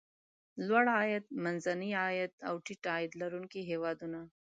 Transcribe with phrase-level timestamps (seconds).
[0.67, 4.19] لوړ عاید، منځني عاید او ټیټ عاید لرونکي هېوادونه.